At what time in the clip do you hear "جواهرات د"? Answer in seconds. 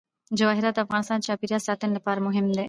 0.37-0.79